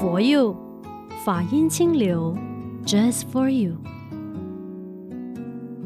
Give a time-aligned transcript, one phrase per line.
[0.00, 0.56] 佛佑
[1.26, 2.34] 法音清流
[2.86, 3.76] ，Just for you。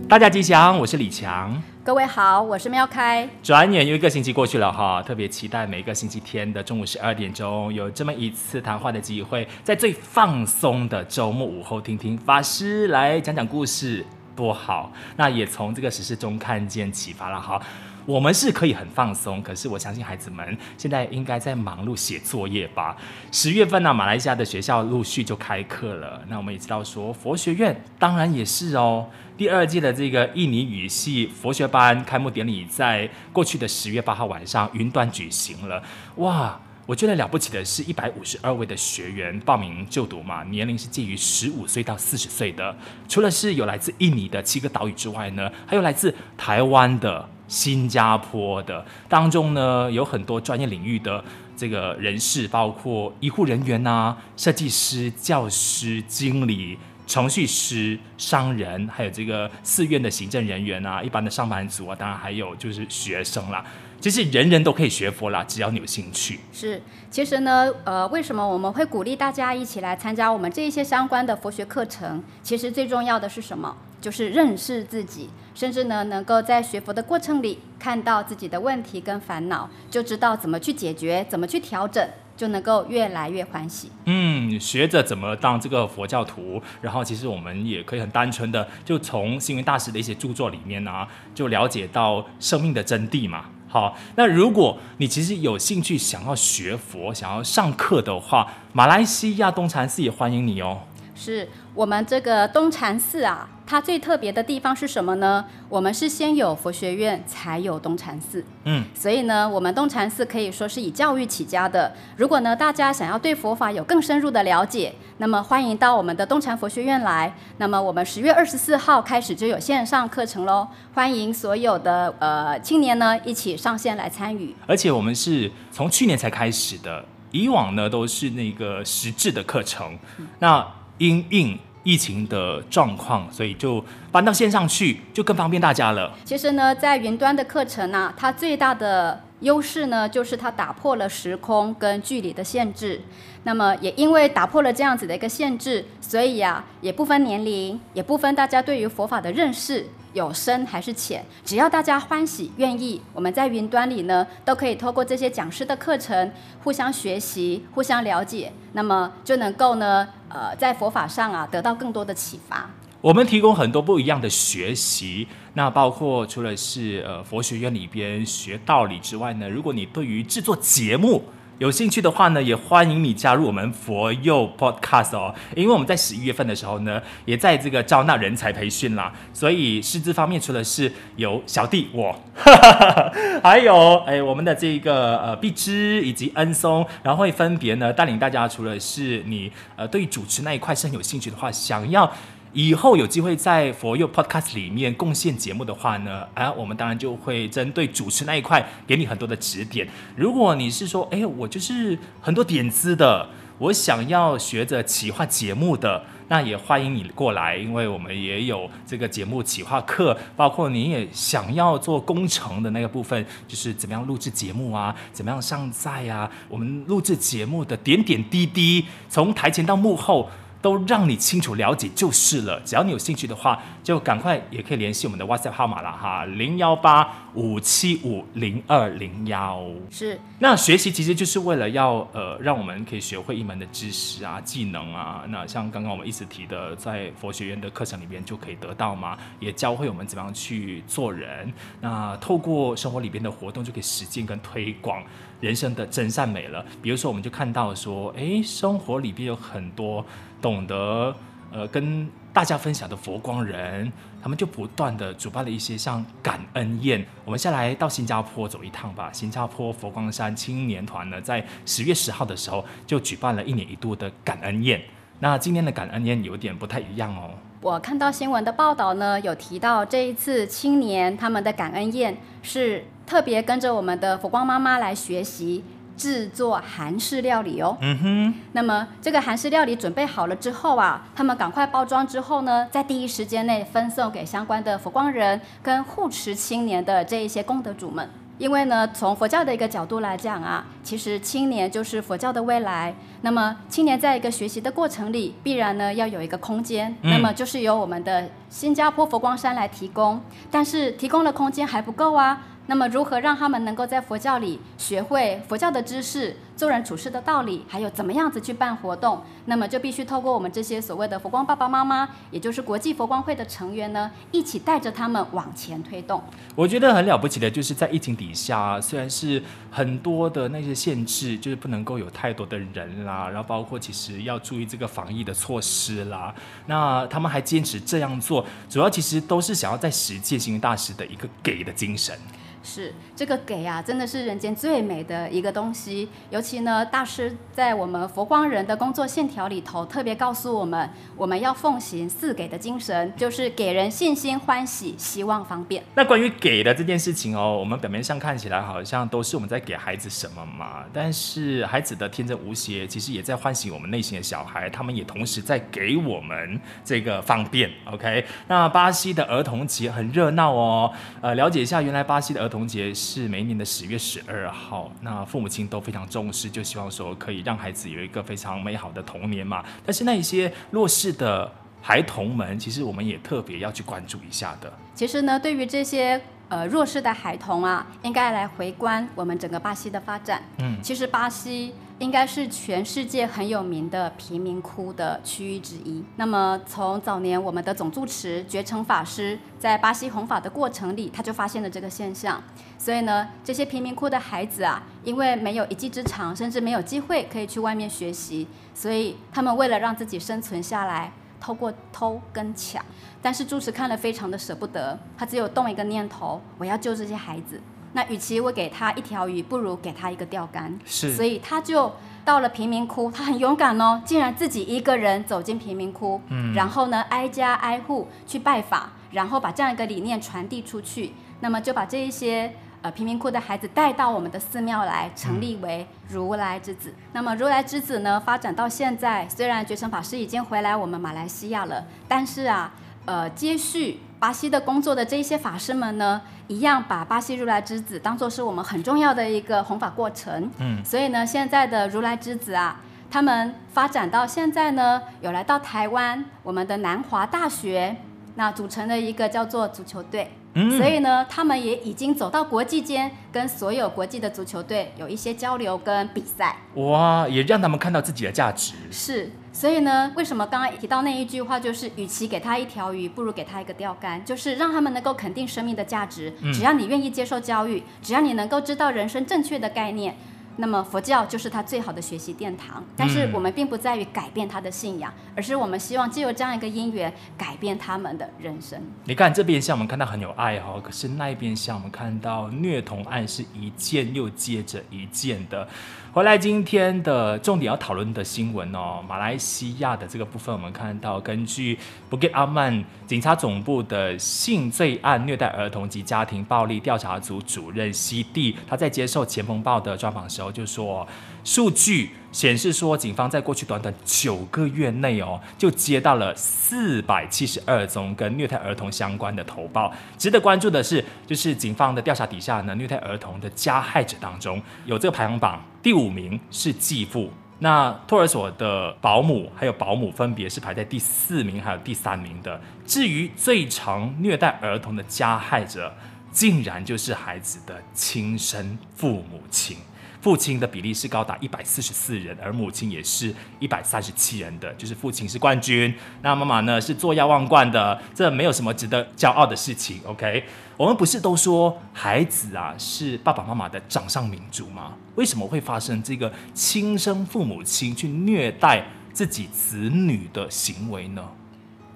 [0.09, 1.61] 大家吉祥，我是李强。
[1.83, 3.29] 各位好，我是妙开。
[3.43, 14.07] 转眼又一个星期过去了哈，特别期待每个星期天的中午十二点钟有这么一次谈话的机会，在最放松的周末午后，听听法师来讲讲故事，
[14.37, 14.93] 多好。
[15.17, 17.61] 那也从这个实事中看见启发了哈。
[18.07, 22.97] 我们是可以很放松，可是我相信孩子们现在应该在忙碌写作业吧。
[23.33, 26.23] 十月份呢、马来西亚的学校陆续就开课了。
[26.29, 29.07] 那我们也知道说，佛学院当然也是哦。
[29.39, 35.83] 第二届的这个印尼语系佛学班开幕典礼在过去的十月八号晚上云端举行了。
[36.17, 42.77] 哇，我觉得了不起的是，一百五十二位的学员报名就读嘛，年龄是介于十五岁到四十岁的。
[43.09, 47.31] 除了是有来自印尼的七个岛屿之外呢，还有来自台湾的。
[47.47, 51.23] 新加坡的当中呢，有很多专业领域的
[51.57, 63.65] 这个人士，包括医护人员啊、设计师、教师、经理、程序师、商人，还有这个寺院的行政人员啊，一般的上班族啊，当然还有就是学生啦。
[64.01, 66.41] 其实人人都可以学佛啦，只要你有兴趣。
[66.53, 72.23] 是，其实呢，呃，为什么我们会鼓励大家一起来参加我们这一些相关的佛学课程？
[72.43, 73.75] 其实最重要的是什么？
[74.05, 83.91] 就是认识自己，甚至呢，能够在学佛的过程里看到自己的问题跟烦恼，就知道怎么去解决，怎么去调整，就能够越来越欢喜。
[84.05, 93.47] 嗯，学着怎么当这个佛教徒，然后其实我们也可以很单纯的，就从星云大师的一些著作里面啊，就了解到生命的真谛嘛。
[93.67, 100.81] 好，那如果你其实有兴趣想要学佛，想要上课的话，马来西亚东禅寺也欢迎你哦。
[101.17, 105.45] 是我们这个东禅寺啊，它最特别的地方是什么呢？
[105.69, 108.45] 我们是先有佛学院，才有东禅寺。
[108.65, 111.93] 嗯，所以呢，我们东禅寺可以说是以教育起家的。
[112.17, 117.35] 如果呢，大家想要对佛法有更深入的了解，那么欢迎到我们的东禅佛学院来。
[117.57, 124.55] 那么我们十月二十四号开始就有线上课程喽，欢迎所有的呃青年呢一起上线来参与。
[124.67, 129.99] 而且我们是从去年才开始的，以往呢都是那个实质的课程。
[130.19, 130.67] 嗯、那
[130.99, 136.13] 因应疫情的状况，所以就搬到线上去，就更方便大家了。
[136.25, 143.01] 其实呢，在云端的课程呢、它最大的优势呢，就是它打破了时空跟距离的限制。
[143.45, 149.87] 那么也因为打破了这样子的一个限制，所以呀、啊，也不分年龄，也不分大家对于佛法的认识。
[150.15, 156.33] 有深还是浅，只要大家欢喜愿意，我们在云端里呢，都可以透过这些讲师的课程，
[156.63, 162.71] 互相学习、互相了解，那么就能够呢，呃，在佛法上啊，得到更多的启发。
[163.01, 171.23] 我们提供很多不一样的学习，那包括除了是呃佛学院里边学道理之外呢，如果你对于制作节目，
[171.59, 175.33] 有兴趣的话呢，也欢迎你加入我们佛佑 Podcast 哦。
[175.55, 179.13] 因为我们在十一月份的时候呢，也在这个招纳人才培训啦。
[179.33, 188.49] 所以师资方面，除了是有小弟我，哈哈哈，还有哎我们的这个呃碧芝以及恩松，然后会分别呢带领大家。
[188.49, 192.13] 除了是你呃对主持那一块是很有兴趣的话，想要。
[192.55, 199.89] 以后有机会在佛佑 Podcast 里面贡献节目的话呢，啊，我们当然就会针对主持那一块给你很多的指点。
[200.15, 203.29] 如果你是说，哎，我就是很多点子的，
[203.59, 220.31] 我想要学着企划节目的，那也欢迎你过来，因为我们也有这个节目企划课，包括你也想要做工程的那个部分，就是怎么样录制节目啊，怎么样上载啊，我们录制节目的点点滴滴，从台前到幕后。
[220.65, 222.59] 都让你清楚了解就是了。
[222.65, 229.65] 只要你有兴趣的话，就赶快也可以联系我们的 WhatsApp 号码了哈，零幺八五七五零二零幺。
[229.91, 230.19] 是。
[230.39, 235.25] 那学习其实就是为了要呃，让我们可以学会一门的知识啊、技能啊。
[235.29, 241.53] 那像刚刚我们一直提的，在佛学院的课程里边就可以得到嘛，也教会我们怎么样去做人。
[241.81, 245.03] 那透过生活里边的活动，就可以实践跟推广
[245.41, 246.65] 人生的真善美了。
[246.81, 250.05] 比如说，我们就看到说，哎，生活里边有很多。
[250.43, 251.17] 懂得
[251.53, 253.93] 呃跟大家分享的佛光人，
[254.23, 257.05] 他们就不断的主办了一些像感恩宴。
[257.25, 259.11] 我们先来到新加坡走一趟吧。
[259.13, 264.83] 新加坡佛光山青年团呢，在十月十号的时候就举办了一年一度的感恩宴。
[265.21, 267.31] 那今年的感恩宴有点不太一样哦。
[267.61, 275.63] 我看到新闻的报道呢，有提到这一次青年他们的感恩宴是特别跟着我们的佛光妈妈来学习。
[275.97, 278.35] 制作韩式料理哦，嗯哼。
[278.53, 288.09] 那么这个韩式料理准备好了之后啊，他们赶快包装之后呢，在第一时间内分送给相关的佛光人跟护持青年的这一些功德主们。
[288.37, 292.93] 因为呢，从佛教的一个角度来讲啊，其实青年就是佛教的未来。
[293.21, 300.21] 那么青年在一个学习的过程里，必然呢要有一个空间，嗯、那么就是由我们的新加坡佛光山来提供。
[300.51, 302.41] 但是提供的空间还不够啊。
[302.67, 309.23] 那么，如何让他们能够在佛教里学会佛教的知识、做人处事的道理，还有怎么样子去办活动？
[309.45, 316.23] 那么就必须透过我们这些所谓的佛光爸爸妈妈，也就是国际佛光会的成员呢，一起带着他们往前推动。
[316.55, 326.35] 我觉得很了不起的，就是在疫情底下，虽然是很多的那些限制，就是不能够有太多的人啦，然后包括其实要注意这个防疫的措施啦，
[326.65, 332.19] 那他们还坚持这样做，主要其实都是想要在实践星云大师的一个给的精神。
[332.65, 332.93] 是。
[333.17, 336.09] 这个给啊，真的是人间最美的一个东西。
[336.31, 345.81] 尤其呢，大师在我们佛光人的工作线条里头，特别告诉我们，我们要奉行四给的精神，就是给人信心、欢喜、希望、方便。
[345.95, 357.71] 那关于给的这件事情哦，我们表面上看起来好像都是我们在给孩子什么嘛，但是孩子的天真无邪，其实也在唤醒我们内心的小孩，他们也同时在给我们这个方便。
[357.85, 362.65] OK，那巴西的儿童节很热闹哦，呃，了解一下，原来巴西的儿童。
[362.65, 369.63] 节是每一年的十月十二号，那父母亲都非常重视，就希望说可以让孩子有一个非常美好的童年嘛。
[369.85, 371.53] 但是那一些弱势的
[371.83, 374.73] 孩童们，其实我们也特别要去关注一下的。
[374.95, 376.19] 其实呢，对于这些
[376.49, 380.43] 呃弱势的孩童啊，应该来回观我们整个巴西的发展。
[380.59, 381.75] 嗯，其实巴西。
[382.01, 386.03] 应该是全世界很有名的贫民窟的区域之一。
[386.17, 392.43] 那么，从早年我们的总住持觉诚法师在巴西弘法的过程里，他就发现了这个现象。
[392.77, 402.85] 所以呢，这些贫民窟的孩子啊，因为没有一技之长，甚至没有机会可以去外面学习，所以他们为了让自己生存下来，透过偷跟抢。
[403.23, 407.61] 但是住持看了非常的舍不得，他只有动一个念头：我要救这些孩子。
[407.95, 410.79] 那与其我给他一条鱼，不如给他一个钓竿。
[410.85, 411.91] 是，所以他就
[412.25, 421.15] 到了贫民窟，他很勇敢哦，竟然自己一个人走进贫民窟，嗯，然后呢，挨家挨户去拜访，然后把这样一个理念传递出去。
[421.41, 422.53] 那么就把这一些
[422.83, 426.91] 呃贫民窟的孩子带到我们的寺庙来，成立为如来之子。
[426.91, 432.73] 嗯、那么如来之子呢，发展到现在，虽然觉诚法师已经回来我们马来西亚了，但是啊，
[433.05, 436.19] 呃，接续巴西的工作的这一些法师们呢，
[436.49, 442.81] 一样把巴西如来之子当做是我们很重要的一个弘法过程，嗯，所以呢，现在的如来之子啊，
[443.11, 447.95] 他们发展到现在呢，有来到台湾，我们的南华大学，
[448.37, 450.33] 那组成了一个叫做足球队。
[450.55, 456.57] 嗯，所以呢，他们也已经走到国际间，跟所有国际的足球队有一些交流跟比赛。
[456.77, 458.73] 哇，也让他们看到自己的价值。
[458.91, 466.35] 是，所以呢，为什么刚刚提到那一句话，就是与其给他一条鱼，不如给他一个钓竿，就是让他们能够肯定生命的价值。
[466.53, 470.17] 只要你愿意接受教育，只要你能够知道人生正确的概念。
[470.57, 478.81] 那么佛教就是他最好的学习殿堂，但是我们并不在于改变他的信仰，而是我们希望借由这样一个因缘改变他们的人生。
[479.05, 485.67] 你看这边像我们看到很有爱哈，可是那一边像我们看到虐童案是一件又接着一件的。
[486.15, 491.77] 回来今天的重点要讨论的新闻哦，马来西亚的这个部分，我们看到根据
[492.09, 501.05] Bukit Aman 警察总部的性罪案、虐待儿童及家庭暴力调查组主任西蒂，他在接受前锋报的专访时候就说，
[501.43, 509.93] 数据显示说，警方在过去短短九个月内哦，就接到了四百七十二宗跟虐待儿童相关的投报。
[510.19, 515.65] 值得关注的是，就是警方的调查底下呢，虐待儿童的加害者当中有这个排行榜。
[515.81, 522.61] 第五名是继父，那托儿所的保姆还有保姆分别是排在第四名还有第三名的。
[522.85, 525.95] 至于最常虐待儿童的加害者，
[526.33, 529.77] 竟然就是孩子的亲生父母亲。
[530.25, 540.01] 父亲的比例是高达一百四十四人，而母亲也是一百三十七人的，就是父亲是冠军，那妈妈呢是坐亚望冠的，这没有什么值得骄傲的事情。
[540.07, 540.43] OK，
[540.79, 544.95] 我们不是都说孩子啊是爸爸妈妈的掌上明珠吗？
[545.17, 551.23] 为什么会发生这个亲生父母亲去虐待自己子女的行为呢？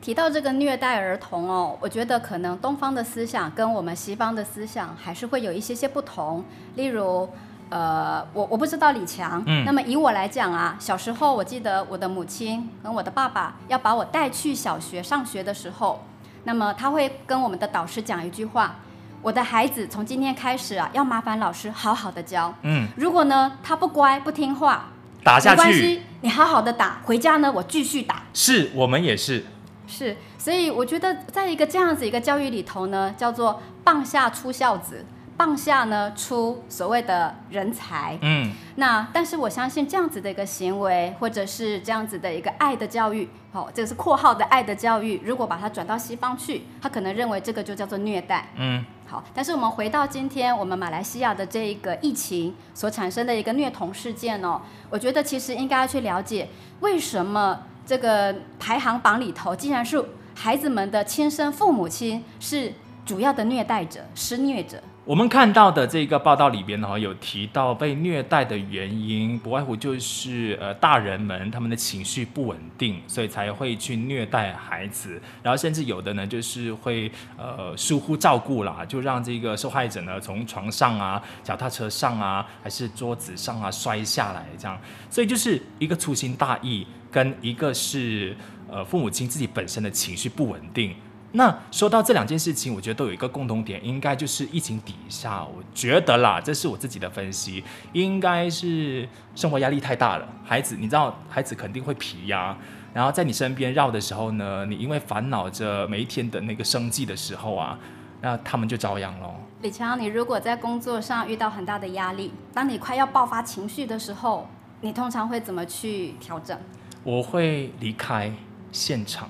[0.02, 6.44] 提到这个虐待儿童哦，我觉得可能东方的思想跟我们西方的思想还是会有一些些不同，
[6.74, 7.26] 例如。
[7.70, 9.42] 呃，我我不知道李强。
[9.46, 9.64] 嗯。
[9.64, 16.04] 那么以我来讲啊，小时候我记得我的母亲跟我的爸爸要把我带去小学上学的时候，
[16.44, 18.76] 那么他会跟我们的导师讲一句话：
[19.20, 22.54] 我的孩子从今天开始啊，要麻烦老师好好的教。
[22.62, 22.88] 嗯。
[22.96, 24.86] 如果呢他不乖不听话，
[25.22, 25.56] 打下去。
[25.56, 28.22] 没关系，你好好的打，回家呢我继续打。
[28.32, 29.44] 是我们也是。
[29.86, 35.04] 是，所以我觉得在一个这样子一个教育里头呢，叫做棒下出孝子。
[35.38, 38.18] 棒下呢出所谓的人才。
[38.20, 45.20] 嗯，那但是我相信这样子的一个行为，或者是这样子的一个爱的教育，哦，这个是括号的爱的教育。
[45.24, 48.48] 如果把它转到西方去，他可能认为这个就叫做虐待。
[48.56, 56.48] 嗯，好，但是我们回到今天我们马来西亚的这一个疫情所产生的一个虐童事件哦，我觉得其实应该要去了解
[56.80, 60.04] 为什么这个排行榜里头竟然是
[60.34, 62.72] 孩子们的亲生父母亲是
[63.06, 64.82] 主要的虐待者、施虐者。
[65.08, 88.36] 我们看到的这个报道里边呢，有提到被虐待的原因，不外乎就是呃大人们他们的情绪不稳定，所以才会去虐待孩子，然后甚至有的呢就是会呃疏忽照顾啦，就让这个受害者呢从床上啊、脚踏车上啊，还是桌子上啊摔下来这样，所以就是一个粗心大意，跟一个是
[88.70, 90.94] 呃父母亲自己本身的情绪不稳定。
[91.32, 100.26] 那说到这两件事情，我觉得都有一个共同点，应该就是疫情底下，我觉得啦，这是我自己的分析，应该是生活压力太大了。
[100.42, 102.56] 孩子，你知道，孩子肯定会皮呀，
[102.94, 107.78] 然后在你身边绕的时候呢，你因为烦恼着每一天的那个生计的时候啊，
[108.22, 109.34] 那他们就遭殃喽。
[109.60, 114.48] 李强，你如果在工作上遇到很大的压力，当你快要爆发情绪的时候，
[114.80, 116.58] 你通常会怎么去调整？
[117.04, 118.32] 我会离开
[118.72, 119.28] 现场。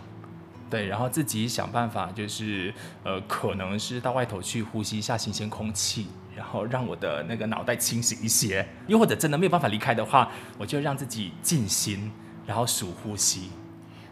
[0.70, 2.72] 对，然后自己想办法，就是
[3.02, 8.66] 呃，可能是到外头去呼吸一下新鲜空气，然后让我的那个脑袋清醒一些。
[8.86, 12.12] 又或者真的没有办法离开的话，我就让自己静心，
[12.46, 13.50] 然后数呼吸。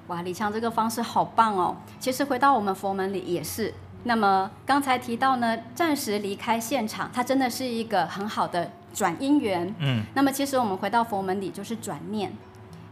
[0.07, 1.77] 哇，李强这个方式好棒哦！
[1.99, 3.75] 其实回到我们佛门里也是。
[4.05, 9.75] 那么刚才提到呢，暂时离开现场，它真的是一个很好的转因缘。
[9.81, 10.05] 嗯。
[10.15, 12.33] 那么其实我们回到佛门里就是转念。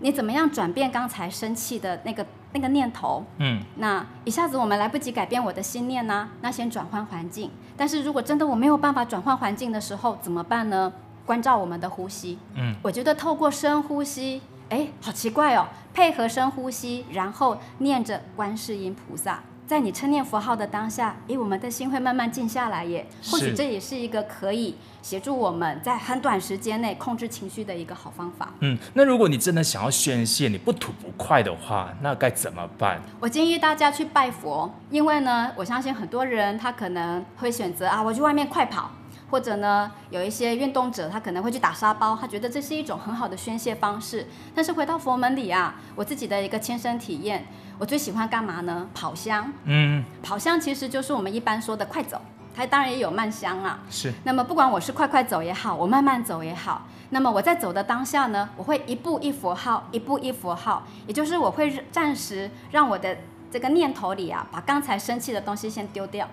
[0.00, 3.24] 你怎么样转变刚才生气的那个那个念头？
[3.38, 6.30] 嗯，那一下子我们来不及改变我的心念呢？
[6.40, 7.50] 那先转换环境。
[7.76, 10.92] 但是如果真的我没有办法转换环境的时候，怎么办呢？
[11.26, 12.38] 关照我们的呼吸。
[12.54, 19.42] 嗯，我觉得透过深呼吸，哎，好奇怪哦，配合深呼吸，然后念着观世音菩萨。
[19.66, 23.06] 在你称念佛号的当下，诶，我们的心会慢慢静下来耶。
[23.30, 28.52] 或许这也是一个可以协助我们在很短时间内控制情绪的一个好方法。
[28.60, 33.00] 嗯，那如果你真的想要宣泄，你不吐不快的话，那该怎么办？
[33.18, 38.90] 我建议大家去拜佛，因为呢，我相信很多人他可能会选择啊，我去外面快跑。
[39.34, 44.28] 或者呢，有一些运动者，他可能会去打沙包，他觉得这是一种很好的宣泄方式。
[44.54, 47.44] 但是回到佛门里啊，我自己的一个亲身体验，
[47.76, 48.88] 我最喜欢干嘛呢？
[48.94, 49.52] 跑香。
[49.64, 52.22] 嗯，跑香其实就是我们一般说的快走，
[52.54, 53.80] 它当然也有慢香啊。
[53.90, 54.12] 是。
[54.22, 63.16] 那么不管我是快快走也好，我慢慢走也好，那么我在走的当下呢，我会一步一佛号，一步一佛号，也就是我会暂时让我的
[63.50, 66.28] 这个念头里啊，把刚才生气的东西先丢掉，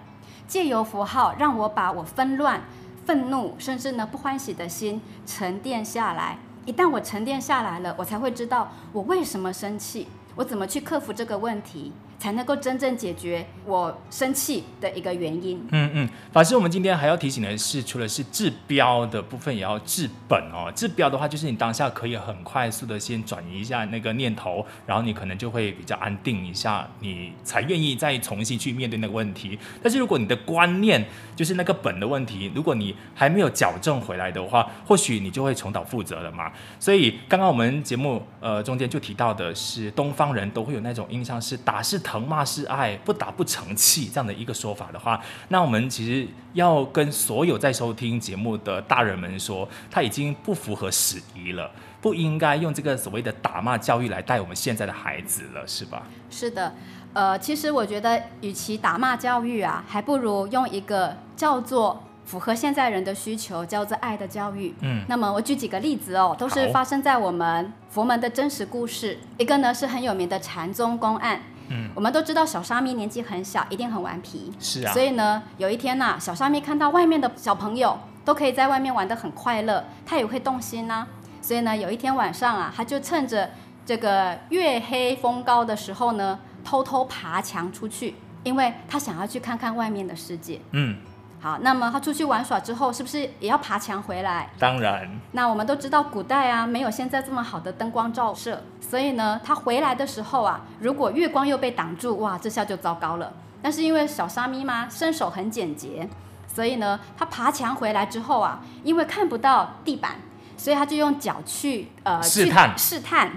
[0.47, 2.61] 借由佛号让我把我纷乱。
[3.05, 6.37] 愤怒，甚至呢不欢喜的心沉淀下来。
[6.65, 11.91] 一旦我沉淀下来了，我才会知道我为什么生气，我怎么去克服这个问题。
[12.21, 15.59] 才能够真正解决我生气的一个原因。
[15.71, 20.71] 嗯嗯，法师，我们今天还要提醒的是，除了是治标的部分，也要治本哦。
[20.75, 29.57] 治标的话，就是你当下可以很快速的先转移一下那个念头，然后你可能就会比较安定一下，你才愿意再重新去面对那个问题。
[29.81, 31.03] 但是如果你的观念
[31.35, 36.51] 就是那个本的问题，如果你还没有矫正回来的话，或许你就会重蹈覆辙了嘛。
[36.79, 51.69] 所以刚刚我们节目呃中间就提到的是，东方人都会有那种印象是打是疼骂是爱，不打不成器这样的一个说法的话，那我们其实要跟所有在收听节目的大人们说，他已经不符合时宜了，
[52.01, 56.03] 不应该用这个所谓的打骂教育来带我们现在的孩子了，是吧？
[56.29, 56.73] 是的，
[57.13, 64.73] 呃，其实我觉得，与其打骂教育啊，还不如用一个叫做符合现在人的需求，叫做爱的教育。
[64.81, 69.19] 嗯，那么我举几个例子哦，都是发生在我们佛门的真实故事。
[69.37, 71.41] 一个呢是很有名的禅宗公案。
[71.71, 74.51] 嗯，我们都知道小沙弥年纪很小，一定很顽皮。
[74.59, 74.91] 是啊。
[74.91, 81.07] 所以呢，有一天呐、啊，小沙弥看到外面的小朋友都可以在外面玩得很快乐，他也会动心呐、啊。
[81.41, 83.49] 所以呢，有一天晚上啊，他就趁着
[83.85, 90.59] 这个月黑风高的时候呢，偷偷爬墙出去，因为他想要去看看外面的世界。
[90.71, 90.97] 嗯。
[91.41, 94.47] 好，那么他出去玩耍之后，是不是也要爬墙回来？
[94.59, 95.09] 当然。
[95.31, 103.33] 那我们都知道，古代啊，没有现在这么好的灯光照射，所以呢，他回来的时候啊，如果月光又被挡住，哇，这下就糟糕了。
[103.59, 106.07] 但是因为小沙弥嘛，身手很简洁，
[106.47, 110.17] 所以呢，他爬墙回来之后啊，因为看不到地板，
[110.55, 113.31] 所以他就用脚去呃试探试探。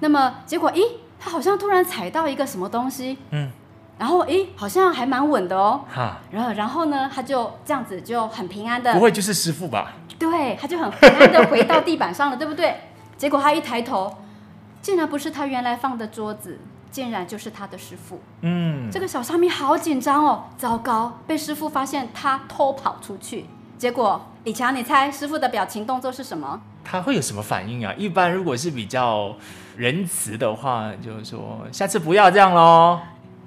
[0.00, 0.82] 那么结果，咦，
[1.18, 3.50] 他好像突然踩到一个什么东西，嗯，
[3.98, 5.84] 然后诶，好像还蛮稳的哦。
[5.88, 9.92] 哈，然后然后呢，他就这样子就很平安的，不会就是师傅吧？
[10.18, 12.74] 对，他就很平安的回到地板上了，对不对？
[13.16, 14.14] 结果他一抬头，
[14.82, 16.58] 竟然不是他原来放的桌子，
[16.90, 18.20] 竟然就是他的师傅。
[18.42, 23.46] 嗯，这个小沙弥好紧张哦，糟糕，被师傅发现他偷跑出去。
[23.78, 26.60] 结果李强，你猜师傅的表情动作是什么？
[26.84, 27.92] 他会有什么反应啊？
[27.96, 29.34] 一般如果是比较
[29.76, 33.00] 仁慈的话，就是说下次不要这样喽。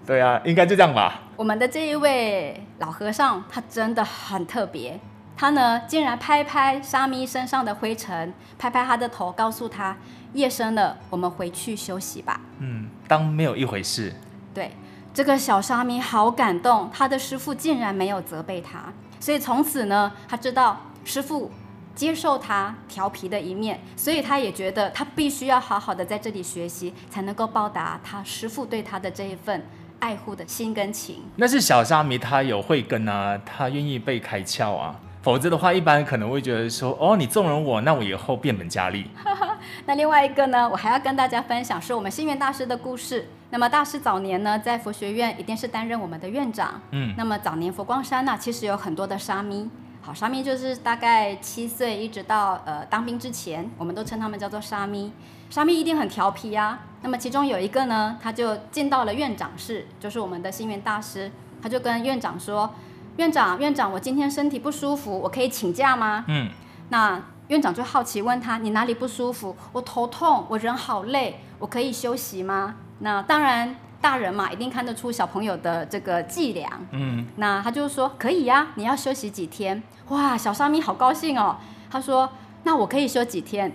[0.09, 1.21] 对啊，应该就这样吧。
[1.35, 4.99] 我们的这一位老和尚，他真的很特别。
[5.37, 9.95] 他呢，竟然拍拍沙弥身上的灰尘，拍拍他的头，告诉他：
[10.33, 12.41] 夜深了，我们回去休息吧。
[12.57, 14.11] 嗯，当没有一回事。
[14.51, 14.71] 对，
[15.13, 21.51] 这个小沙弥好感动，他的师傅竟然没有责备他，所以从此呢，他知道师傅
[21.93, 29.63] 接受他调皮的一面，所以他也觉得他必须要好好的在这里学习，才能够报答他师傅对他的这一份
[29.99, 31.17] 爱护的心跟情。
[31.35, 34.95] 那是小沙弥，他有慧根啊，他愿意被开窍啊。
[35.21, 39.05] 否则的话，一般可能会觉得说，哦，你纵容我，那我以后变本加厉。
[39.85, 43.27] 那另外一个呢，我还要跟大家分享是我们星云大师的故事。
[43.49, 46.79] 那么大师早年呢，在佛学院一定是担任我们的院长。
[46.91, 47.13] 嗯。
[47.17, 49.69] 那么早年佛光山呢、啊，其实有很多的沙弥。
[50.01, 55.11] 好，沙弥就是大概七岁一直到呃当兵之前，我们都称他们叫做沙弥。
[55.49, 56.79] 沙弥一定很调皮啊。
[57.01, 62.69] 那么其中有一个呢，他就进到了院长室，就是我们的星云大师，他就跟院长说。
[63.17, 66.23] 院长，院长，我今天身体不舒服，我可以请假吗？
[66.29, 66.49] 嗯，
[66.87, 69.53] 那院长就好奇问他，你哪里不舒服？
[69.73, 72.75] 我头痛，我人好累，我可以休息吗？
[72.99, 76.69] 那当然，大人嘛，一定看得出小朋友的这个伎俩。
[76.91, 79.81] 嗯，那他就说可以呀，你要休息几天？
[80.09, 81.57] 哇，小沙弥好高兴哦。
[81.91, 82.29] 他说，
[82.63, 83.71] 那我可以休几天？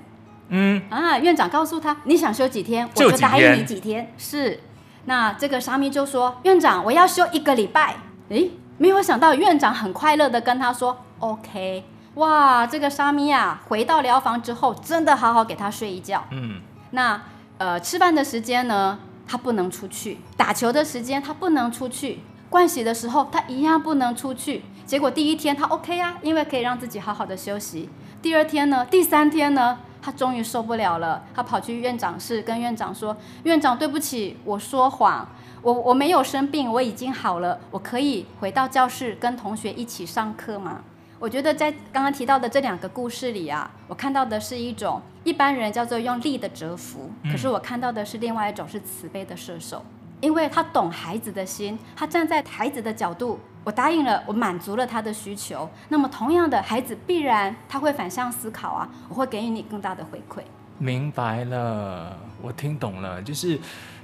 [0.49, 4.13] 嗯，啊，院长告诉他，你想休几天，我就答应你几天。
[4.19, 4.61] 是，
[5.05, 7.97] 那这个沙弥就说，院长，我要休一个礼拜。
[8.29, 8.51] 诶。
[8.77, 16.25] 没有想到院长很快乐的跟他说：“OK，哇，这个沙弥啊，回到疗房之后，真的好好给他睡一觉。
[16.33, 17.23] 嗯，那
[17.59, 22.19] 呃，吃饭的时间呢，他不能出去；打球的时间他不能出去；
[22.51, 24.63] 盥洗的时候他一样不能出去。
[24.87, 27.89] 结果第一天他 OK 啊，因为可以让自己好好的休息。
[28.21, 35.27] 第二天呢，第三天呢，他终于受不了了，他跑去院长室跟院长说：‘院长，对不起，我说谎。’
[35.63, 40.83] 我我没有生病，我已经好了，我可以回到教室跟同学一起上课吗？
[41.25, 49.83] 我觉得在刚刚提到的这两个故事里啊，我看到的是一种一般人叫做用力的折服，可是我看到的是另外一种是慈悲的射手，
[50.21, 60.43] 因为他懂孩子的心，他站在孩子的角度，我答应了，我满足了他的需求，那么同样的孩子必然他会反向思考啊，我会给予你更大的回馈。
[60.77, 63.59] 明白了，我听懂了，就是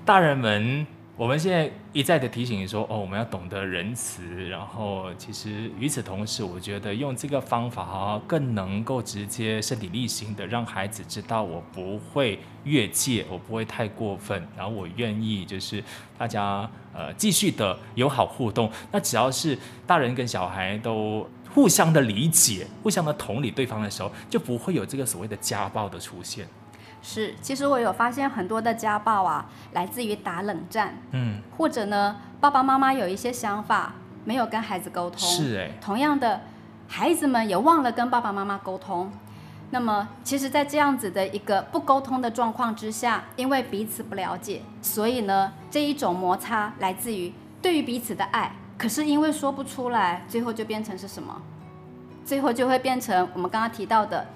[0.06, 0.87] 大人们。
[1.20, 4.48] 我们现在一再的提醒说，哦，我们要懂得仁慈。
[4.48, 14.42] 然后，其实与此同时，我觉得用这个方法哈，更能够直接身体力行的让孩子知道，我不会越界，我不会太过分。
[14.56, 15.85] 然后，我愿意就是
[16.16, 18.72] 大家呃继续的友好互动。
[18.90, 26.46] 那只要是大人跟小孩都互相的理解、互相的同理对方的时候，就不会有这个所谓的家暴的出现。
[27.02, 36.42] 是，其实我有发现很多的家暴啊，来自于打冷战，嗯，或者呢，爸爸妈妈有一些想法没有跟孩子沟通，是哎，同样的，
[36.86, 39.10] 孩子们也忘了跟爸爸妈妈沟通。
[39.70, 47.32] 那么，其实，在这样子的一个不沟通的状况之下，因为彼此不了解，所以呢，这一种摩擦来自于
[47.62, 51.40] 对于彼此的爱，可是因为说不出来，最后就变成是什么？
[52.24, 54.26] 最后就会变成我们刚刚提到的。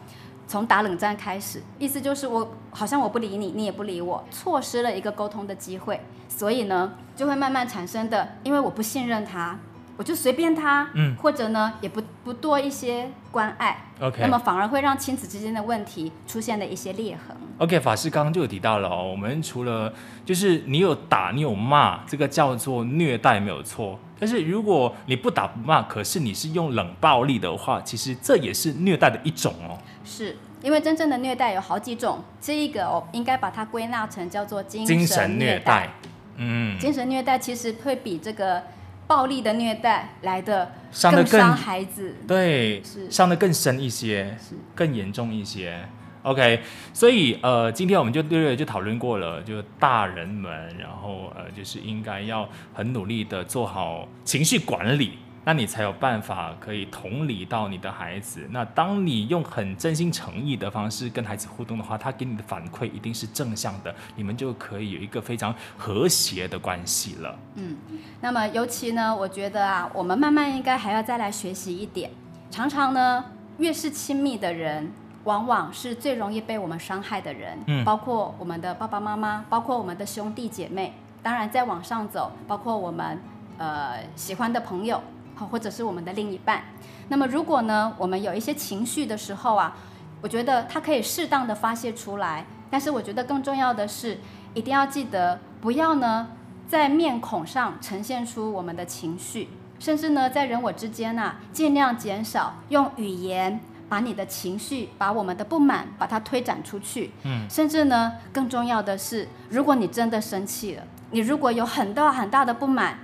[0.46, 9.58] 从打冷战开始，意思就是我好像我不理你，你也不理我，错失了一个沟通的机会，所以呢，就会慢慢产生的，因为我不信任他，
[9.96, 17.36] 我就随便他，嗯，或者呢，也不不多一些关爱，OK，那么反而会让亲子之间的问题出现了一些裂痕。
[17.58, 19.92] OK，法师刚刚就有提到了哦，我们除了
[20.24, 29.76] 就是你有打，你有骂，这个叫做虐待没有错，但是如果你不打不骂，可是你是用冷暴力的话，其实这也是虐待的一种哦。
[30.02, 35.06] 是因为真正的虐待有好几种，这一个我应该把它归纳成叫做精神虐待。
[35.06, 35.90] 精神虐待，
[36.36, 38.62] 嗯，精神虐待其实会比这个
[39.06, 45.86] 暴力的虐待来的更伤孩子，对，是伤的更深一些，是更严重一些。
[46.24, 46.58] OK，
[46.94, 55.18] 所以呃，今天我们就略略就讨论过了，就大人们，然后呃，就是应该要很努力的做好情绪管理。
[55.46, 58.48] 那你才有办法可以同理到你的孩子。
[58.50, 67.38] 那当你用很真心诚意的方式跟孩子互动的话，他给你的反馈一定是正向的，你们就可以有一个非常和谐的关系了。
[67.56, 67.76] 嗯，
[68.22, 72.10] 那么尤其呢，我觉得啊，我们慢慢应该还要再来学习一点。
[72.50, 73.22] 常常呢，
[73.58, 74.90] 越是亲密的人，
[75.24, 77.58] 往往是最容易被我们伤害的人。
[77.66, 80.94] 嗯，包括我们的爸爸妈妈，包括我们的兄弟姐妹。
[81.22, 83.18] 当然，再往上走，包括我们
[83.58, 85.00] 呃喜欢的朋友。
[85.36, 86.62] 好，或者是我们的另一半。
[87.08, 89.76] 那么，如果呢，我们有一些情绪的时候啊，
[90.20, 92.46] 我觉得它可以适当的发泄出来。
[92.70, 94.20] 但是，我觉得更重要的是，
[94.54, 96.28] 一定要记得不要呢，
[96.68, 99.48] 在面孔上呈现出我们的情绪，
[99.80, 103.58] 甚至呢，在人我之间啊，尽量减少用语言
[103.88, 107.10] 把你的情绪、把我们的不满把它推展出去。
[107.24, 107.46] 嗯。
[107.48, 112.98] 甚至呢，更重要的是，如果你真的生气了，你如果有很大很大的不满，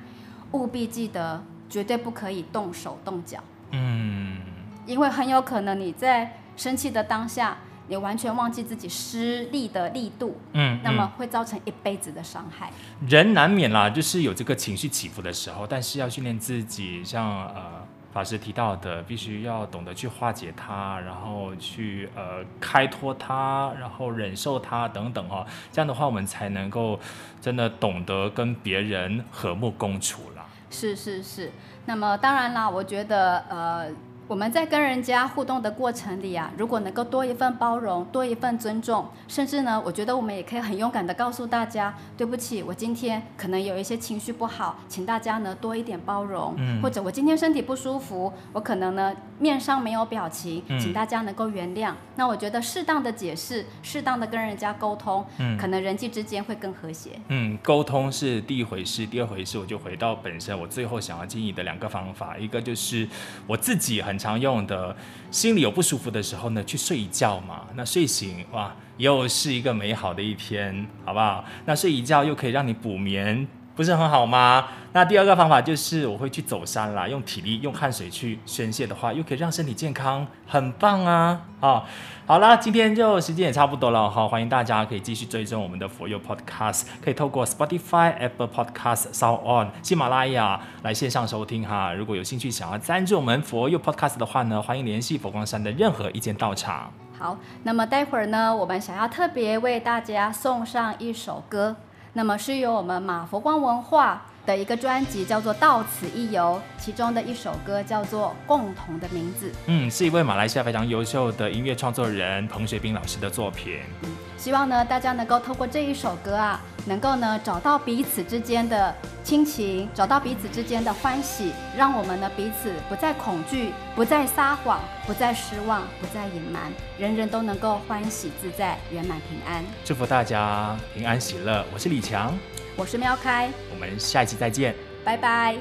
[0.52, 1.42] 务必记得。
[1.70, 3.38] 绝对不可以动手动脚，
[3.70, 4.38] 嗯，
[4.86, 12.72] 因为很有可能你在生气的当下，你完全忘记自己施力的力度，嗯，嗯，那么会造成一辈子的伤害。
[13.06, 17.79] 人难免啦，就是有这个情绪起伏的时候，但是要训练自己，像呃
[18.12, 26.98] 法师提到的，必须要懂得去化解它，然后去呃开脱它，然后忍受它等等哦，这样的话我们才能够
[27.40, 30.44] 真的懂得跟别人和睦共处了。
[30.70, 31.52] 是是是，
[31.86, 33.90] 那么当然啦，我觉得呃。
[34.30, 51.90] 我们在跟人家互动的过程里啊，如果能够多一份包容，多一份尊重，甚至呢，我觉得我们也可以很勇敢的告诉大家，对不起，我今天可能有一些情绪不好，请大家呢多一点包容，嗯，或者我今天身体不舒服，我可能呢面上没有表情，请大家能够原谅。
[51.90, 57.10] 嗯，那我觉得适当的解释，适当的跟人家沟通，嗯，可能人际之间会更和谐。
[57.26, 63.08] 嗯，沟通是第一回事，第二回事我就回到本身，我最后想要建议的两个方法，一个就是
[63.48, 64.19] 我自己很。
[64.20, 64.94] 常用的，
[65.30, 67.66] 心里有不舒服的时候呢，去睡一觉嘛。
[67.74, 71.42] 那睡醒哇，又是一个美好的一天，好不好？
[71.64, 73.48] 那睡一觉又可以让你补眠，
[73.80, 74.68] 不是很好吗？
[74.92, 81.40] 那第二个方法就是我会去走山啦，用体力、用汗水去宣泄的话，又可以让身体健康，很棒啊！
[81.60, 81.84] 啊，
[82.26, 91.94] 好啦，今天就时间也差不多了哈，欢迎大家可以继续追踪我们的 For You Podcast，可以透过 Spotify、Apple Podcast、Sound On、喜马拉雅来线上收听哈。
[91.94, 96.92] 如果有兴趣想要赞助我们 For You Podcast 的话呢，欢迎联系佛光山的任何一间道场。
[97.18, 101.76] 好，那么待会儿呢，我们想要特别为大家送上一首歌，
[102.12, 104.22] 那么是由我们马佛光文化。
[104.46, 109.48] 的一个专辑叫做《到此一游》，其中的一首歌叫做《共同的名字》。
[109.66, 113.80] 嗯，是一位马来西亚非常优秀的音乐创作人彭学斌老师的作品。
[114.02, 129.62] 嗯，希望呢大家能够透过这一首歌啊，能够呢找到彼此之间的亲情，找到彼此之间的欢喜，让我们呢彼此不再恐惧，不再撒谎，不再失望，不再隐瞒，人人都能够欢喜自在，圆满平安。
[129.84, 131.64] 祝福大家平安喜乐。
[131.72, 132.36] 我是李强。
[132.80, 135.54] 我是喵开，我们下一期再见，拜拜。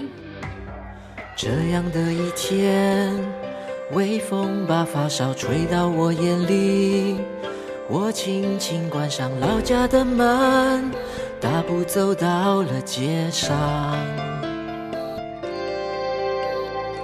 [1.35, 3.13] 这样的一天，
[3.91, 7.19] 微风把发梢吹到我眼里，
[7.89, 10.89] 我轻轻关上老家的门，
[11.41, 13.53] 大步走到了街上。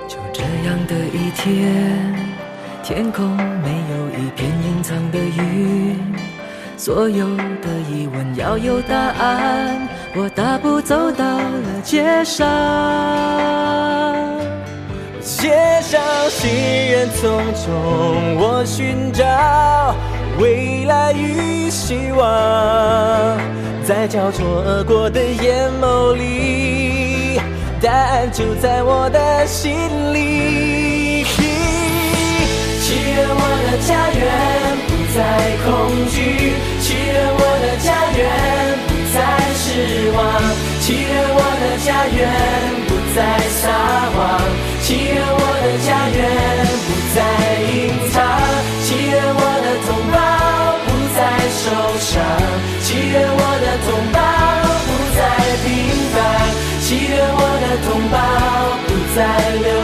[0.08, 2.16] 就这样的一天，
[2.82, 6.00] 天空没有一片隐藏的云，
[6.78, 9.88] 所有的疑问要有答案。
[10.16, 12.46] 我大步走到了街上，
[15.22, 16.50] 街上行
[16.92, 17.68] 人匆匆，
[18.38, 19.26] 我寻找
[20.40, 23.38] 未来与希望，
[23.84, 27.42] 在交错而过的眼眸里，
[27.82, 29.74] 答案就在我的心
[30.14, 31.26] 里。
[32.82, 34.24] 祈愿我的家园
[35.16, 35.72] 在恐
[36.12, 36.52] 惧，
[36.82, 38.20] 祈愿我的家园。
[38.86, 39.18] 不再
[39.56, 40.20] 失望，
[40.82, 42.20] 祈愿我的家园
[42.86, 43.64] 不再撒
[44.12, 44.20] 谎，
[44.84, 46.20] 祈愿我的家园
[46.84, 47.18] 不再
[47.64, 48.20] 隐藏，
[48.84, 50.16] 祈愿我的同胞
[50.84, 51.18] 不再
[51.64, 51.64] 受
[52.04, 52.12] 伤，
[52.84, 54.20] 祈愿我的同胞
[54.84, 55.20] 不再
[55.64, 55.72] 平
[56.12, 56.16] 凡，
[56.84, 58.14] 祈愿我的同胞
[58.86, 59.18] 不再
[59.64, 59.75] 流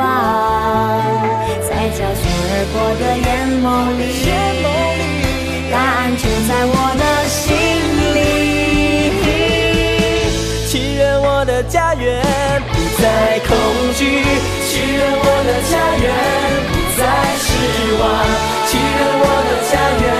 [0.00, 0.02] 望
[1.68, 3.28] 在交错而过的眼
[3.60, 3.64] 眸
[4.00, 4.02] 里，
[5.70, 7.44] 答案就在我的心
[8.14, 8.18] 里。
[10.66, 12.24] 祈愿我的家园
[12.72, 13.48] 不再恐
[13.94, 14.00] 惧，
[14.66, 16.08] 祈愿我的家园
[16.72, 17.00] 不再
[17.44, 17.46] 失
[18.00, 18.02] 望，
[18.66, 20.19] 祈愿我的家园。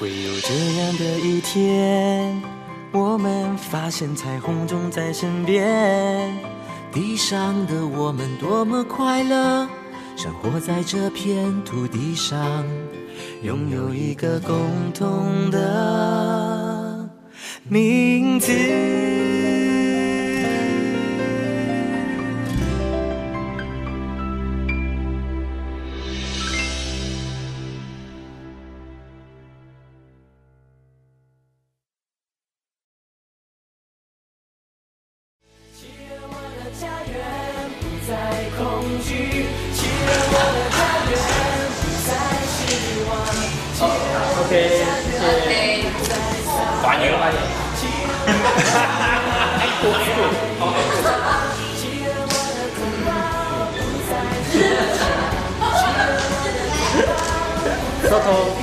[0.00, 2.42] 会有这样的一天，
[2.90, 6.34] 我们发现彩虹总在身边。
[6.90, 9.68] 地上的我们多么快乐，
[10.16, 12.64] 生活在这片土地上，
[13.42, 14.56] 拥有一个共
[14.94, 17.06] 同的
[17.68, 19.09] 名字。
[58.10, 58.58] Toto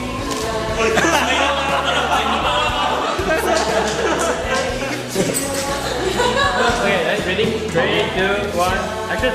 [6.83, 7.47] Okay, let's ready?
[7.71, 9.31] 3, 2, 1, action!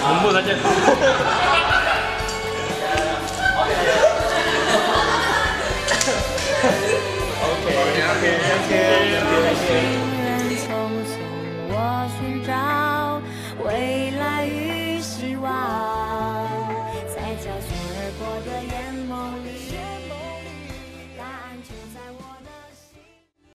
[0.00, 0.56] 공부 사제
[7.38, 10.07] Okay, okay, okay, okay, okay.